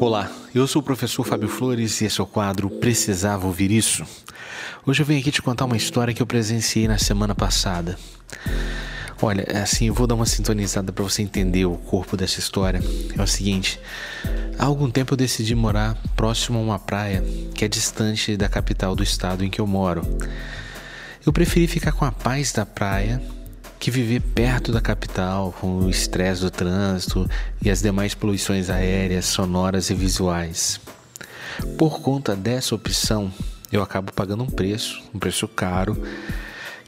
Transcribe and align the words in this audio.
Olá, 0.00 0.30
eu 0.54 0.66
sou 0.66 0.80
o 0.80 0.82
professor 0.82 1.22
Fábio 1.22 1.48
Flores 1.50 2.00
e 2.00 2.06
esse 2.06 2.18
é 2.18 2.24
o 2.24 2.26
quadro 2.26 2.70
Precisava 2.70 3.46
Ouvir 3.46 3.70
Isso. 3.70 4.06
Hoje 4.86 5.02
eu 5.02 5.06
venho 5.06 5.20
aqui 5.20 5.30
te 5.30 5.42
contar 5.42 5.66
uma 5.66 5.76
história 5.76 6.14
que 6.14 6.22
eu 6.22 6.26
presenciei 6.26 6.88
na 6.88 6.96
semana 6.96 7.34
passada. 7.34 7.98
Olha, 9.20 9.44
assim, 9.62 9.88
eu 9.88 9.94
vou 9.94 10.06
dar 10.06 10.14
uma 10.14 10.24
sintonizada 10.24 10.92
para 10.92 11.04
você 11.04 11.20
entender 11.20 11.66
o 11.66 11.76
corpo 11.76 12.16
dessa 12.16 12.38
história. 12.38 12.80
É 13.16 13.22
o 13.22 13.26
seguinte: 13.26 13.78
há 14.58 14.64
algum 14.64 14.90
tempo 14.90 15.12
eu 15.12 15.16
decidi 15.16 15.54
morar 15.54 15.94
próximo 16.16 16.58
a 16.58 16.62
uma 16.62 16.78
praia 16.78 17.22
que 17.54 17.62
é 17.62 17.68
distante 17.68 18.34
da 18.34 18.48
capital 18.48 18.96
do 18.96 19.02
estado 19.02 19.44
em 19.44 19.50
que 19.50 19.60
eu 19.60 19.66
moro. 19.66 20.00
Eu 21.24 21.34
preferi 21.34 21.66
ficar 21.66 21.92
com 21.92 22.06
a 22.06 22.12
paz 22.12 22.50
da 22.50 22.64
praia 22.64 23.20
que 23.78 23.90
viver 23.90 24.20
perto 24.20 24.72
da 24.72 24.80
capital, 24.80 25.54
com 25.60 25.78
o 25.78 25.90
estresse 25.90 26.40
do 26.40 26.50
trânsito 26.50 27.28
e 27.62 27.70
as 27.70 27.82
demais 27.82 28.14
poluições 28.14 28.70
aéreas, 28.70 29.26
sonoras 29.26 29.90
e 29.90 29.94
visuais. 29.94 30.80
Por 31.78 32.00
conta 32.00 32.34
dessa 32.34 32.74
opção, 32.74 33.32
eu 33.70 33.82
acabo 33.82 34.12
pagando 34.12 34.42
um 34.42 34.50
preço, 34.50 35.02
um 35.14 35.18
preço 35.18 35.46
caro, 35.48 36.00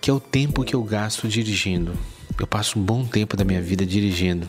que 0.01 0.11
é 0.11 0.12
o 0.12 0.20
tempo 0.20 0.64
que 0.64 0.74
eu 0.74 0.83
gasto 0.83 1.28
dirigindo. 1.28 1.92
Eu 2.38 2.47
passo 2.47 2.78
um 2.78 2.83
bom 2.83 3.05
tempo 3.05 3.36
da 3.36 3.45
minha 3.45 3.61
vida 3.61 3.84
dirigindo. 3.84 4.47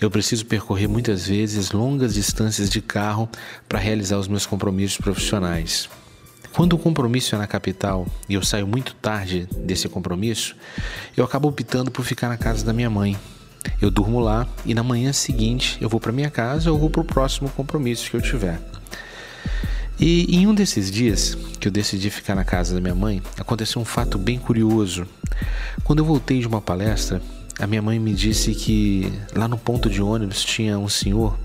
Eu 0.00 0.10
preciso 0.10 0.46
percorrer 0.46 0.88
muitas 0.88 1.26
vezes 1.26 1.72
longas 1.72 2.14
distâncias 2.14 2.70
de 2.70 2.80
carro 2.80 3.28
para 3.68 3.78
realizar 3.78 4.18
os 4.18 4.28
meus 4.28 4.46
compromissos 4.46 4.98
profissionais. 4.98 5.88
Quando 6.54 6.74
o 6.74 6.78
compromisso 6.78 7.34
é 7.34 7.38
na 7.38 7.48
capital 7.48 8.06
e 8.28 8.34
eu 8.34 8.42
saio 8.44 8.64
muito 8.64 8.94
tarde 8.94 9.48
desse 9.58 9.88
compromisso, 9.88 10.54
eu 11.16 11.24
acabo 11.24 11.48
optando 11.48 11.90
por 11.90 12.04
ficar 12.04 12.28
na 12.28 12.36
casa 12.36 12.64
da 12.64 12.72
minha 12.72 12.88
mãe. 12.88 13.18
Eu 13.82 13.90
durmo 13.90 14.20
lá 14.20 14.46
e 14.64 14.72
na 14.72 14.84
manhã 14.84 15.12
seguinte 15.12 15.76
eu 15.80 15.88
vou 15.88 15.98
para 15.98 16.12
minha 16.12 16.30
casa 16.30 16.70
ou 16.70 16.78
vou 16.78 16.88
para 16.88 17.00
o 17.00 17.04
próximo 17.04 17.48
compromisso 17.48 18.08
que 18.08 18.16
eu 18.16 18.22
tiver. 18.22 18.60
E 19.98 20.36
em 20.36 20.46
um 20.46 20.54
desses 20.54 20.92
dias 20.92 21.36
que 21.58 21.66
eu 21.66 21.72
decidi 21.72 22.08
ficar 22.08 22.36
na 22.36 22.44
casa 22.44 22.72
da 22.72 22.80
minha 22.80 22.94
mãe, 22.94 23.20
aconteceu 23.36 23.82
um 23.82 23.84
fato 23.84 24.16
bem 24.16 24.38
curioso. 24.38 25.08
Quando 25.82 25.98
eu 25.98 26.04
voltei 26.04 26.38
de 26.38 26.46
uma 26.46 26.60
palestra, 26.60 27.20
a 27.58 27.66
minha 27.66 27.82
mãe 27.82 27.98
me 27.98 28.14
disse 28.14 28.54
que 28.54 29.12
lá 29.34 29.48
no 29.48 29.58
ponto 29.58 29.90
de 29.90 30.00
ônibus 30.00 30.44
tinha 30.44 30.78
um 30.78 30.88
senhor 30.88 31.36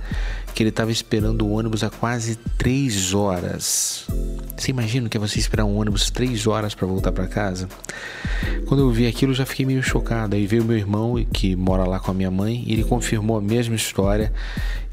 que 0.54 0.62
ele 0.62 0.70
estava 0.70 0.92
esperando 0.92 1.48
o 1.48 1.52
ônibus 1.52 1.84
há 1.84 1.90
quase 1.90 2.36
três 2.58 3.14
horas. 3.16 4.06
Você 4.60 4.72
imagina 4.72 5.08
que 5.08 5.16
é 5.16 5.20
você 5.20 5.40
esperar 5.40 5.64
um 5.64 5.78
ônibus 5.78 6.12
três 6.12 6.46
horas 6.46 6.76
para 6.76 6.86
voltar 6.86 7.14
para 7.14 7.26
casa? 7.28 7.70
Quando 8.68 8.82
eu 8.82 8.92
vi 8.92 9.08
aquilo, 9.08 9.32
eu 9.32 9.36
já 9.36 9.46
fiquei 9.46 9.66
meio 9.66 9.82
chocado. 9.82 10.36
Aí 10.36 10.46
veio 10.46 10.66
meu 10.66 10.76
irmão, 10.76 11.16
que 11.32 11.56
mora 11.56 11.86
lá 11.86 11.98
com 11.98 12.12
a 12.12 12.14
minha 12.14 12.30
mãe, 12.30 12.66
e 12.68 12.74
ele 12.74 12.84
confirmou 12.84 13.38
a 13.38 13.42
mesma 13.42 13.74
história 13.76 14.34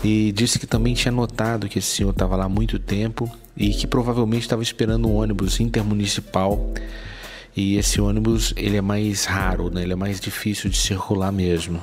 e 0.05 0.31
disse 0.31 0.61
que 0.61 0.69
também 0.69 0.95
tinha 0.95 1.11
notado 1.11 1.69
que 1.69 1.81
esse 1.81 1.89
senhor 1.89 2.11
estava 2.11 2.37
lá 2.37 2.45
há 2.45 2.49
muito 2.49 2.79
tempo 2.79 3.29
e 3.57 3.71
que 3.71 3.89
provavelmente 3.89 4.43
estava 4.43 4.63
esperando 4.63 5.09
um 5.09 5.17
ônibus 5.17 5.59
intermunicipal. 5.59 6.73
E 7.57 7.77
esse 7.77 8.01
ônibus 8.01 8.55
ele 8.57 8.77
é 8.77 8.83
mais 8.83 9.25
raro, 9.25 9.69
né? 9.69 9.83
ele 9.83 9.95
é 9.95 9.97
mais 9.97 10.21
difícil 10.21 10.71
de 10.71 10.77
circular 10.77 11.33
mesmo. 11.33 11.81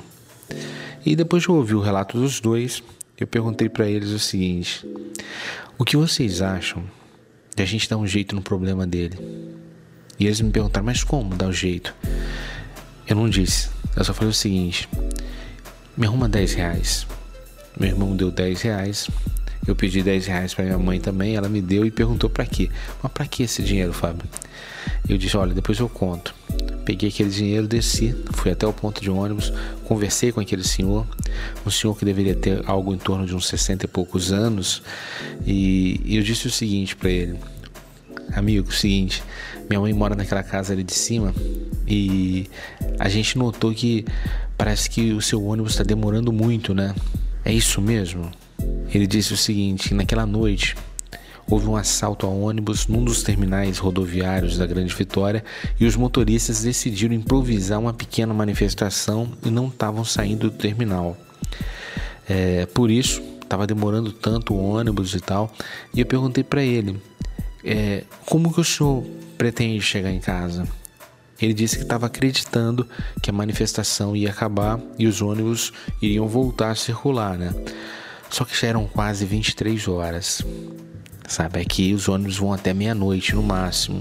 E 1.04 1.14
depois 1.14 1.42
de 1.42 1.50
ouvir 1.50 1.74
o 1.74 1.82
relato 1.82 2.18
dos 2.18 2.40
dois, 2.40 2.82
eu 3.20 3.26
perguntei 3.26 3.68
para 3.68 3.86
eles 3.86 4.08
o 4.08 4.18
seguinte: 4.18 4.88
o 5.76 5.84
que 5.84 5.98
vocês 5.98 6.40
acham 6.40 6.82
de 7.54 7.62
a 7.62 7.66
gente 7.66 7.88
dar 7.88 7.96
um 7.96 8.06
jeito 8.06 8.34
no 8.34 8.42
problema 8.42 8.86
dele? 8.86 9.18
E 10.18 10.26
eles 10.26 10.40
me 10.40 10.50
perguntaram: 10.50 10.86
mas 10.86 11.02
como 11.02 11.34
dar 11.34 11.46
o 11.46 11.48
um 11.48 11.52
jeito? 11.52 11.94
Eu 13.06 13.16
não 13.16 13.28
disse, 13.28 13.68
eu 13.96 14.04
só 14.04 14.14
falei 14.14 14.30
o 14.30 14.34
seguinte: 14.34 14.88
me 15.96 16.06
arruma 16.06 16.28
10 16.28 16.54
reais. 16.54 17.06
Meu 17.78 17.90
irmão 17.90 18.16
deu 18.16 18.30
10 18.30 18.62
reais. 18.62 19.10
Eu 19.66 19.74
pedi 19.74 20.02
10 20.02 20.26
reais 20.26 20.54
para 20.54 20.64
minha 20.64 20.78
mãe 20.78 21.00
também, 21.00 21.36
ela 21.36 21.48
me 21.48 21.60
deu 21.62 21.86
e 21.86 21.90
perguntou 21.90 22.28
para 22.28 22.44
quê? 22.44 22.70
Mas 23.02 23.10
para 23.12 23.26
que 23.26 23.42
esse 23.42 23.62
dinheiro, 23.62 23.92
Fábio? 23.92 24.28
Eu 25.08 25.16
disse: 25.16 25.36
olha, 25.36 25.54
depois 25.54 25.78
eu 25.78 25.88
conto. 25.88 26.34
Peguei 26.84 27.08
aquele 27.08 27.30
dinheiro, 27.30 27.66
desci, 27.66 28.14
fui 28.32 28.50
até 28.50 28.66
o 28.66 28.72
ponto 28.72 29.00
de 29.00 29.10
ônibus, 29.10 29.52
conversei 29.84 30.30
com 30.32 30.40
aquele 30.40 30.62
senhor, 30.62 31.06
um 31.66 31.70
senhor 31.70 31.96
que 31.96 32.04
deveria 32.04 32.34
ter 32.34 32.62
algo 32.66 32.92
em 32.92 32.98
torno 32.98 33.26
de 33.26 33.34
uns 33.34 33.46
60 33.46 33.86
e 33.86 33.88
poucos 33.88 34.32
anos, 34.32 34.82
e, 35.46 36.00
eu 36.06 36.22
disse 36.22 36.46
o 36.46 36.50
seguinte 36.50 36.94
para 36.94 37.10
ele: 37.10 37.38
Amigo, 38.34 38.72
seguinte, 38.72 39.22
minha 39.68 39.80
mãe 39.80 39.92
mora 39.92 40.14
naquela 40.14 40.42
casa 40.42 40.72
ali 40.72 40.82
de 40.82 40.92
cima 40.92 41.34
e 41.86 42.48
a 42.98 43.08
gente 43.08 43.38
notou 43.38 43.72
que 43.72 44.04
parece 44.56 44.88
que 44.90 45.12
o 45.12 45.22
seu 45.22 45.42
ônibus 45.44 45.72
está 45.72 45.84
demorando 45.84 46.32
muito, 46.32 46.74
né? 46.74 46.94
É 47.44 47.52
isso 47.52 47.80
mesmo? 47.80 48.30
Ele 48.92 49.06
disse 49.06 49.32
o 49.32 49.36
seguinte: 49.36 49.94
naquela 49.94 50.26
noite 50.26 50.76
houve 51.48 51.68
um 51.68 51.76
assalto 51.76 52.26
a 52.26 52.28
ônibus 52.28 52.86
num 52.86 53.04
dos 53.04 53.22
terminais 53.22 53.78
rodoviários 53.78 54.58
da 54.58 54.66
Grande 54.66 54.94
Vitória 54.94 55.44
e 55.78 55.84
os 55.84 55.96
motoristas 55.96 56.62
decidiram 56.62 57.14
improvisar 57.14 57.78
uma 57.78 57.92
pequena 57.92 58.32
manifestação 58.32 59.32
e 59.44 59.50
não 59.50 59.68
estavam 59.68 60.04
saindo 60.04 60.50
do 60.50 60.56
terminal. 60.56 61.16
É, 62.28 62.66
por 62.66 62.90
isso, 62.90 63.22
estava 63.42 63.66
demorando 63.66 64.10
tanto 64.10 64.54
o 64.54 64.74
ônibus 64.76 65.14
e 65.14 65.20
tal. 65.20 65.52
E 65.92 66.00
eu 66.00 66.06
perguntei 66.06 66.42
para 66.42 66.62
ele: 66.62 67.00
é, 67.64 68.04
como 68.26 68.52
que 68.52 68.60
o 68.60 68.64
senhor 68.64 69.04
pretende 69.36 69.80
chegar 69.80 70.10
em 70.10 70.20
casa? 70.20 70.66
Ele 71.40 71.52
disse 71.52 71.76
que 71.76 71.82
estava 71.82 72.06
acreditando 72.06 72.88
que 73.20 73.28
a 73.28 73.32
manifestação 73.32 74.16
ia 74.16 74.30
acabar 74.30 74.80
e 74.98 75.06
os 75.06 75.20
ônibus 75.20 75.72
iriam 76.00 76.28
voltar 76.28 76.70
a 76.70 76.74
circular, 76.74 77.36
né? 77.36 77.52
Só 78.30 78.44
que 78.44 78.58
já 78.58 78.68
eram 78.68 78.86
quase 78.86 79.24
23 79.24 79.86
horas 79.88 80.42
sabe? 81.28 81.60
Aqui 81.60 81.94
os 81.94 82.08
ônibus 82.08 82.36
vão 82.36 82.52
até 82.52 82.72
meia-noite 82.72 83.34
no 83.34 83.42
máximo. 83.42 84.00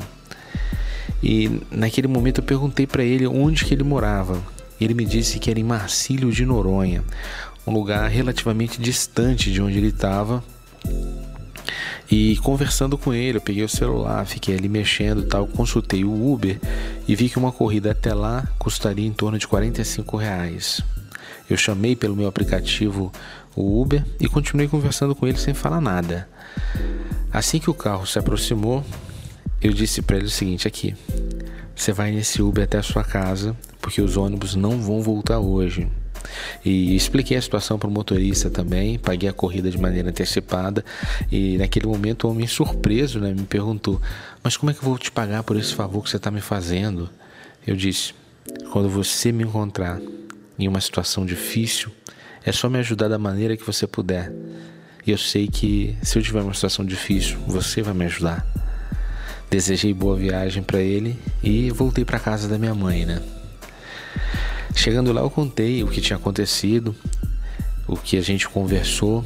E 1.21 1.61
naquele 1.71 2.07
momento 2.07 2.41
eu 2.41 2.43
perguntei 2.43 2.85
para 2.85 3.03
ele 3.03 3.25
onde 3.25 3.63
que 3.63 3.73
ele 3.73 3.83
morava. 3.83 4.41
Ele 4.79 4.93
me 4.93 5.05
disse 5.05 5.39
que 5.39 5.49
era 5.49 5.59
em 5.59 5.63
Marcílio 5.63 6.31
de 6.31 6.45
Noronha, 6.45 7.03
um 7.65 7.71
lugar 7.71 8.09
relativamente 8.09 8.81
distante 8.81 9.51
de 9.51 9.61
onde 9.61 9.77
ele 9.77 9.87
estava. 9.87 10.43
E 12.11 12.35
conversando 12.37 12.97
com 12.97 13.13
ele, 13.13 13.37
eu 13.37 13.41
peguei 13.41 13.63
o 13.63 13.69
celular, 13.69 14.25
fiquei 14.25 14.55
ali 14.55 14.67
mexendo 14.67 15.23
tal, 15.23 15.47
consultei 15.47 16.03
o 16.03 16.31
Uber 16.31 16.59
e 17.07 17.15
vi 17.15 17.29
que 17.29 17.39
uma 17.39 17.51
corrida 17.51 17.91
até 17.91 18.13
lá 18.13 18.45
custaria 18.59 19.07
em 19.07 19.13
torno 19.13 19.39
de 19.39 19.47
45 19.47 20.17
reais. 20.17 20.81
Eu 21.49 21.55
chamei 21.55 21.95
pelo 21.95 22.15
meu 22.15 22.27
aplicativo 22.27 23.11
o 23.55 23.81
Uber 23.81 24.05
e 24.19 24.27
continuei 24.27 24.67
conversando 24.67 25.15
com 25.15 25.25
ele 25.25 25.37
sem 25.37 25.53
falar 25.53 25.79
nada. 25.79 26.27
Assim 27.33 27.57
que 27.57 27.69
o 27.69 27.73
carro 27.73 28.05
se 28.05 28.19
aproximou, 28.19 28.85
eu 29.59 29.73
disse 29.73 30.03
para 30.03 30.17
ele 30.17 30.27
o 30.27 30.29
seguinte: 30.29 30.67
aqui, 30.67 30.95
você 31.75 31.91
vai 31.91 32.11
nesse 32.11 32.43
Uber 32.43 32.63
até 32.63 32.77
a 32.77 32.83
sua 32.83 33.03
casa, 33.03 33.57
porque 33.81 33.99
os 33.99 34.15
ônibus 34.15 34.53
não 34.53 34.79
vão 34.79 35.01
voltar 35.01 35.39
hoje. 35.39 35.89
E 36.63 36.95
expliquei 36.95 37.35
a 37.35 37.41
situação 37.41 37.79
para 37.79 37.89
o 37.89 37.91
motorista 37.91 38.49
também, 38.49 38.99
paguei 38.99 39.27
a 39.27 39.33
corrida 39.33 39.69
de 39.69 39.77
maneira 39.77 40.09
antecipada 40.09 40.85
e 41.31 41.57
naquele 41.57 41.85
momento 41.85 42.27
o 42.27 42.31
homem 42.31 42.47
surpreso 42.47 43.19
né, 43.19 43.33
me 43.33 43.43
perguntou: 43.43 43.99
Mas 44.43 44.55
como 44.55 44.69
é 44.69 44.73
que 44.73 44.79
eu 44.79 44.85
vou 44.85 44.97
te 44.97 45.11
pagar 45.11 45.41
por 45.43 45.57
esse 45.57 45.73
favor 45.73 46.03
que 46.03 46.11
você 46.11 46.17
está 46.17 46.29
me 46.29 46.39
fazendo? 46.39 47.09
Eu 47.65 47.75
disse: 47.75 48.13
Quando 48.71 48.89
você 48.89 49.31
me 49.31 49.43
encontrar 49.43 49.99
em 50.57 50.67
uma 50.67 50.79
situação 50.79 51.25
difícil, 51.25 51.91
é 52.45 52.51
só 52.51 52.69
me 52.69 52.77
ajudar 52.77 53.07
da 53.07 53.17
maneira 53.17 53.57
que 53.57 53.65
você 53.65 53.87
puder. 53.87 54.31
E 55.05 55.11
eu 55.11 55.17
sei 55.17 55.47
que 55.47 55.97
se 56.01 56.17
eu 56.17 56.23
tiver 56.23 56.41
uma 56.41 56.53
situação 56.53 56.85
difícil, 56.85 57.37
você 57.45 57.81
vai 57.81 57.93
me 57.93 58.05
ajudar. 58.05 58.45
Desejei 59.49 59.93
boa 59.93 60.15
viagem 60.15 60.63
para 60.63 60.79
ele 60.79 61.19
e 61.43 61.69
voltei 61.71 62.05
para 62.05 62.19
casa 62.19 62.47
da 62.47 62.57
minha 62.57 62.73
mãe, 62.73 63.05
né? 63.05 63.21
Chegando 64.75 65.11
lá, 65.13 65.21
eu 65.21 65.29
contei 65.29 65.83
o 65.83 65.87
que 65.87 66.01
tinha 66.01 66.17
acontecido, 66.17 66.95
o 67.87 67.95
que 67.95 68.17
a 68.17 68.21
gente 68.21 68.47
conversou 68.47 69.23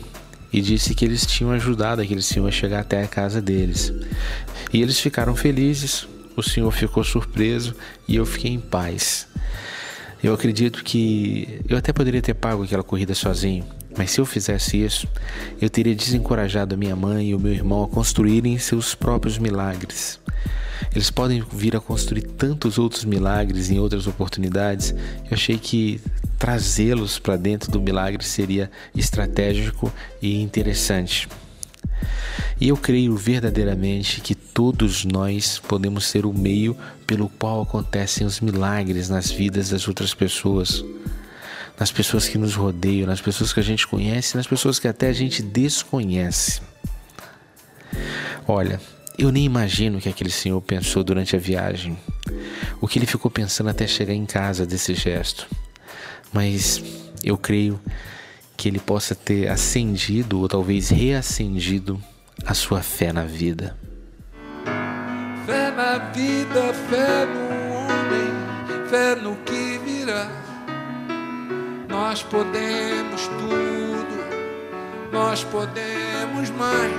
e 0.52 0.62
disse 0.62 0.96
que 0.96 1.06
eles 1.06 1.26
tinham 1.26 1.52
ajudado 1.52 2.02
aquele 2.02 2.22
senhor 2.22 2.48
a 2.48 2.52
chegar 2.52 2.80
até 2.80 3.04
a 3.04 3.08
casa 3.08 3.42
deles. 3.42 3.94
E 4.74 4.82
eles 4.82 5.00
ficaram 5.00 5.36
felizes, 5.36 6.08
o 6.36 6.44
senhor 6.44 6.72
ficou 6.72 7.04
surpreso 7.04 7.76
e 8.08 8.16
eu 8.16 8.26
fiquei 8.26 8.52
em 8.52 8.60
paz. 8.60 9.28
Eu 10.24 10.34
acredito 10.34 10.84
que 10.84 11.62
eu 11.70 11.78
até 11.78 11.94
poderia 11.94 12.22
ter 12.22 12.34
pago 12.34 12.64
aquela 12.64 12.84
corrida 12.84 13.14
sozinho, 13.14 13.66
mas 13.98 14.12
se 14.12 14.20
eu 14.20 14.26
fizesse 14.26 14.78
isso, 14.78 15.08
eu 15.62 15.70
teria 15.70 15.96
desencorajado 15.96 16.78
minha 16.78 16.96
mãe 16.96 17.30
e 17.30 17.36
o 17.36 17.40
meu 17.40 17.52
irmão 17.52 17.84
a 17.84 17.88
construírem 17.88 18.58
seus 18.58 18.94
próprios 18.94 19.38
milagres. 19.38 20.20
Eles 20.94 21.10
podem 21.10 21.44
vir 21.52 21.76
a 21.76 21.80
construir 21.80 22.22
tantos 22.22 22.78
outros 22.78 23.04
milagres 23.04 23.70
em 23.70 23.80
outras 23.80 24.08
oportunidades. 24.08 24.92
Eu 24.92 25.34
achei 25.34 25.58
que 25.58 26.00
trazê-los 26.38 27.20
para 27.20 27.36
dentro 27.36 27.72
do 27.72 27.82
milagre 27.82 28.24
seria 28.24 28.70
estratégico 28.96 29.92
e 30.22 30.42
interessante. 30.42 31.28
E 32.60 32.70
eu 32.70 32.78
creio 32.78 33.16
verdadeiramente 33.16 34.22
que 34.22 34.34
todos 34.34 35.06
nós 35.06 35.60
podemos 35.60 36.06
ser 36.06 36.26
o 36.26 36.34
meio 36.34 36.76
pelo 37.06 37.30
qual 37.30 37.62
acontecem 37.62 38.26
os 38.26 38.40
milagres 38.40 39.10
nas 39.10 39.32
vidas 39.32 39.70
das 39.70 39.88
outras 39.88 40.14
pessoas. 40.14 40.84
Nas 41.80 41.92
pessoas 41.92 42.28
que 42.28 42.38
nos 42.38 42.56
rodeiam, 42.56 43.08
nas 43.08 43.22
pessoas 43.22 43.54
que 43.54 43.60
a 43.60 43.64
gente 43.64 43.86
conhece, 43.86 44.36
nas 44.36 44.48
pessoas 44.48 44.80
que 44.80 44.88
até 44.88 45.10
a 45.10 45.14
gente 45.14 45.44
desconhece. 45.44 46.62
Olha, 48.48 48.82
eu 49.18 49.32
nem 49.32 49.46
imagino 49.46 49.98
o 49.98 50.02
que 50.02 50.10
aquele 50.10 50.32
senhor 50.32 50.60
pensou 50.62 51.04
durante 51.04 51.36
a 51.36 51.40
viagem, 51.40 51.98
o 52.82 52.88
que 52.88 52.98
ele 52.98 53.06
ficou 53.06 53.30
pensando 53.30 53.70
até 53.70 53.86
chegar 53.86 54.14
em 54.14 54.26
casa 54.26 54.66
desse 54.66 54.94
gesto. 54.96 55.48
Mas 56.34 56.82
eu 57.24 57.38
creio 57.38 57.80
que 58.56 58.68
ele 58.68 58.80
possa 58.80 59.14
ter 59.14 59.48
acendido 59.48 60.40
ou 60.40 60.48
talvez 60.48 60.90
reacendido 60.90 62.02
a 62.46 62.54
sua 62.54 62.82
fé 62.82 63.14
na 63.14 63.24
vida. 63.24 63.78
Fé 65.46 65.72
na 65.72 65.98
vida, 66.12 66.74
fé 66.90 67.26
no 67.26 67.76
homem, 67.76 68.90
fé 68.90 69.16
no 69.16 69.36
que 69.38 69.80
virá. 69.86 70.47
Nós 72.00 72.22
podemos 72.22 73.28
tudo, 73.28 75.12
nós 75.12 75.44
podemos 75.46 76.52
mais 76.52 76.94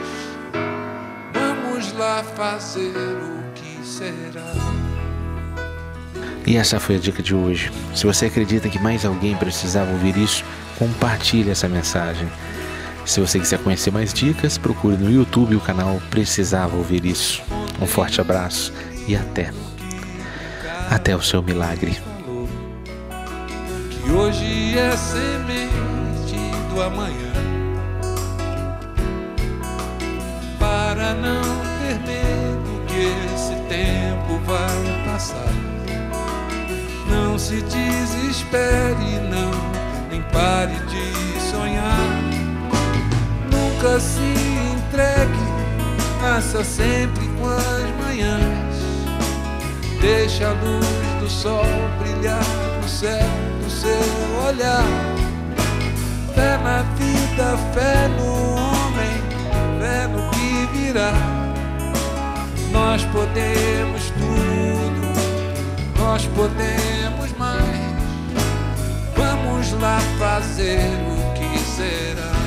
Vamos 1.33 1.93
lá 1.93 2.25
fazer 2.25 2.97
o 2.97 3.53
que 3.55 3.87
será. 3.87 4.53
E 6.45 6.57
essa 6.57 6.81
foi 6.81 6.97
a 6.97 6.99
dica 6.99 7.23
de 7.23 7.33
hoje. 7.33 7.71
Se 7.95 8.07
você 8.07 8.27
acredita 8.27 8.69
que 8.69 8.81
mais 8.81 9.05
alguém 9.05 9.37
precisava 9.37 9.93
ouvir 9.93 10.17
isso, 10.17 10.45
compartilhe 10.77 11.51
essa 11.51 11.69
mensagem. 11.69 12.29
Se 13.07 13.21
você 13.21 13.39
quiser 13.39 13.61
conhecer 13.61 13.93
mais 13.93 14.13
dicas, 14.13 14.59
procure 14.59 14.97
no 14.97 15.13
YouTube 15.13 15.55
o 15.55 15.61
canal 15.61 16.03
Precisava 16.11 16.77
Ouvir 16.77 17.07
Isso. 17.07 17.41
Um 17.81 17.87
forte 17.87 18.21
abraço 18.21 18.73
e 19.07 19.15
até. 19.15 19.53
Até 20.91 21.15
o 21.15 21.23
seu 21.23 21.41
milagre. 21.41 22.18
Que 24.09 24.13
hoje 24.15 24.79
é 24.79 24.97
semente 24.97 26.35
do 26.73 26.81
amanhã. 26.81 27.31
Para 30.59 31.13
não 31.13 31.43
ter 31.79 31.99
medo 32.07 32.87
que 32.87 33.35
esse 33.35 33.55
tempo 33.69 34.41
vai 34.47 35.05
passar. 35.05 35.53
Não 37.11 37.39
se 37.39 37.61
desespere, 37.61 39.21
não, 39.29 39.51
nem 40.09 40.23
pare 40.33 40.73
de 40.87 41.41
sonhar. 41.43 42.23
Nunca 43.53 44.01
se 44.01 44.23
entregue, 44.73 46.19
faça 46.19 46.65
sempre 46.65 47.27
com 47.39 47.47
as 47.47 48.07
manhãs. 48.07 48.75
Deixa 50.01 50.49
a 50.49 50.53
luz 50.53 50.87
do 51.21 51.29
sol 51.29 51.67
brilhar 52.01 52.43
no 52.81 52.89
céu 52.89 53.58
olhar. 54.49 54.85
Fé 56.35 56.57
na 56.59 56.83
vida, 56.97 57.57
fé 57.75 58.09
no 58.09 58.55
homem, 58.55 59.17
fé 59.79 60.07
no 60.09 60.31
que 60.31 60.79
virá. 60.79 61.13
Nós 62.73 63.05
podemos 63.07 64.11
tudo, 64.11 65.99
nós 65.99 66.27
podemos 66.27 67.37
mais. 67.39 67.89
Vamos 69.17 69.73
lá 69.81 69.99
fazer 70.19 70.81
o 71.09 71.35
que 71.35 71.59
será. 71.59 72.38